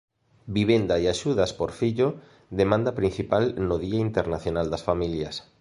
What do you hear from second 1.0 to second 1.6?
e axudas